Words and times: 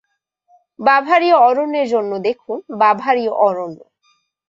বাভারীয় 0.79 1.37
অরণ্যের 1.47 1.87
জন্য 1.89 2.11
দেখুন: 2.27 2.57
বাভারীয় 2.79 3.33
অরণ্য। 3.39 3.79